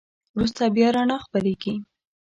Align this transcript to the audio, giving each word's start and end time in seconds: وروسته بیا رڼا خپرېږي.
وروسته 0.35 0.63
بیا 0.75 0.87
رڼا 0.95 1.17
خپرېږي. 1.25 1.73